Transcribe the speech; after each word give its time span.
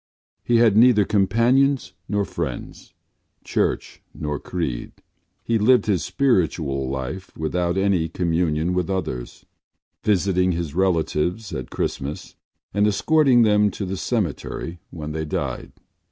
He 0.43 0.57
had 0.57 0.75
neither 0.75 1.05
companions 1.05 1.93
nor 2.09 2.25
friends, 2.25 2.95
church 3.43 4.01
nor 4.15 4.39
creed. 4.39 4.93
He 5.43 5.59
lived 5.59 5.85
his 5.85 6.03
spiritual 6.03 6.89
life 6.89 7.29
without 7.37 7.77
any 7.77 8.09
communion 8.09 8.73
with 8.73 8.89
others, 8.89 9.45
visiting 10.03 10.53
his 10.53 10.73
relatives 10.73 11.53
at 11.53 11.69
Christmas 11.69 12.35
and 12.73 12.87
escorting 12.87 13.43
them 13.43 13.69
to 13.69 13.85
the 13.85 13.95
cemetery 13.95 14.79
when 14.89 15.11
they 15.11 15.23
died. 15.23 15.71